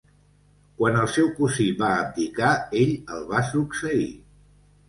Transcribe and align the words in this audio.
Quan 0.79 0.95
el 1.01 1.09
seu 1.17 1.29
cosí 1.41 1.67
va 1.83 1.91
abdicar, 1.97 2.57
ell 2.81 2.97
el 3.19 3.23
va 3.35 3.47
succeir. 3.51 4.13